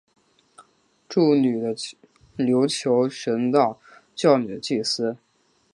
[1.07, 1.75] 祝女的
[2.35, 3.79] 琉球神道
[4.15, 5.15] 教女祭司。